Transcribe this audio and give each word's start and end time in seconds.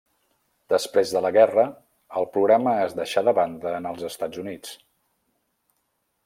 Després 0.73 1.11
de 1.17 1.21
la 1.25 1.31
guerra 1.35 1.65
el 2.21 2.27
programa 2.37 2.73
es 2.87 2.97
deixà 3.01 3.23
de 3.29 3.35
banda 3.41 3.75
en 3.81 3.89
els 3.91 4.09
Estats 4.09 4.41
Units. 4.47 4.75